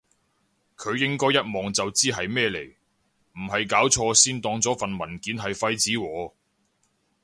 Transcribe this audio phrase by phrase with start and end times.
[0.77, 2.73] 佢應該一望就知係咩嚟，
[3.33, 6.31] 唔係搞錯先當咗份文件係廢紙喎？